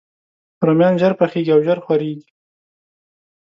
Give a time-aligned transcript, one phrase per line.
[0.65, 2.27] رومیان ژر پخیږي او ژر خورېږي